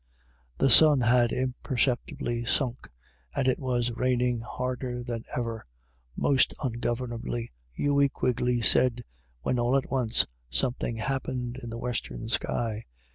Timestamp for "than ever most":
5.03-6.55